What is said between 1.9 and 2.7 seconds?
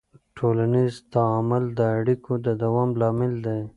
اړیکو د